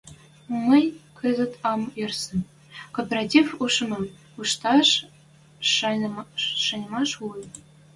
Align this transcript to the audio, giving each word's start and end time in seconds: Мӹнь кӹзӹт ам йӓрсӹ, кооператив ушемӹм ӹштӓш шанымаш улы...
Мӹнь 0.67 0.95
кӹзӹт 1.17 1.53
ам 1.71 1.81
йӓрсӹ, 1.99 2.35
кооператив 2.95 3.45
ушемӹм 3.63 4.03
ӹштӓш 4.43 4.89
шанымаш 6.55 7.11
улы... 7.25 7.41